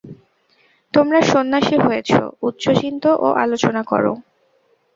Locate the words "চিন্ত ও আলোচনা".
2.79-3.81